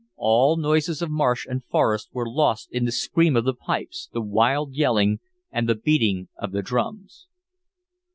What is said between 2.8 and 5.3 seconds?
the scream of the pipes, the wild yelling,